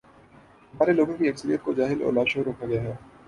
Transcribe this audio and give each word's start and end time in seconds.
ہمارے 0.73 0.93
لوگوں 0.93 1.17
کی 1.17 1.29
اکثریت 1.29 1.63
کو 1.63 1.73
جاہل 1.73 2.01
اور 2.03 2.13
لاشعور 2.13 2.45
رکھا 2.45 2.65
گیا 2.65 2.81
ہے۔ 2.83 2.93